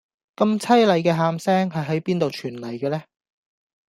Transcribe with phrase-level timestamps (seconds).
[0.35, 3.03] 咁淒厲既喊聲係喺邊度傳黎嘅呢